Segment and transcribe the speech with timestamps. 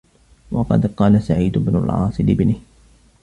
[0.51, 2.59] وَقَدْ قَالَ سَعِيدُ بْنُ الْعَاصِ لِابْنِهِ